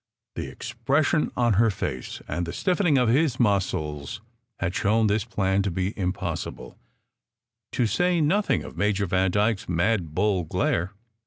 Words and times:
The 0.33 0.47
expression 0.49 1.31
on 1.37 1.53
her 1.61 1.69
face 1.69 2.23
and 2.27 2.47
the 2.47 2.53
stiffening 2.53 2.97
of 2.97 3.07
his 3.07 3.39
muscles 3.39 4.19
had 4.59 4.73
shown 4.73 5.05
this 5.05 5.25
plan 5.25 5.61
to 5.61 5.69
be 5.69 5.95
impossible, 5.95 6.75
to 7.73 7.85
say 7.85 8.19
nothing 8.19 8.63
of 8.63 8.75
Major 8.75 9.05
Vandyke 9.05 9.59
s 9.59 9.69
mad 9.69 10.15
bull 10.15 10.43
glare. 10.43 10.93